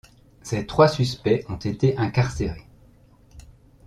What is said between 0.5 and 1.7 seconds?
trois suspects ont